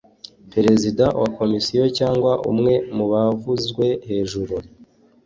[0.53, 4.55] perezida wa komisiyo cyangwa umwe mu bavuzwe hejuru